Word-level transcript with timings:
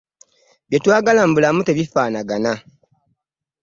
Bye 0.67 0.77
twagala 0.83 1.21
mu 1.27 1.33
bulamu 1.35 1.61
tebifaanagana. 1.63 2.53